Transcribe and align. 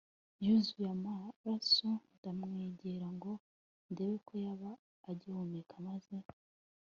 yuzuye 0.45 0.89
amaraso 0.97 1.87
ndamwegera 2.17 3.07
ngo 3.15 3.31
ndebe 3.91 4.15
ko 4.27 4.33
yaba 4.45 4.71
agihumeka 5.09 5.75
maze 5.87 6.15